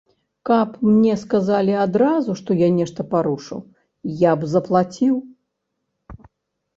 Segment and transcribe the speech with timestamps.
[0.49, 3.59] Каб мне сказалі адразу, што я нешта парушыў,
[4.23, 5.15] я б заплаціў!